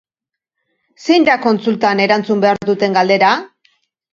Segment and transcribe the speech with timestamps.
[1.03, 3.31] Zein da kontsultan erantzun behar duten galdera?